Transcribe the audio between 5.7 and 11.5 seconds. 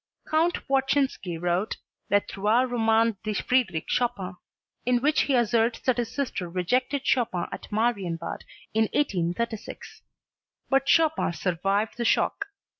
that his sister rejected Chopin at Marienbad in 1836. But Chopin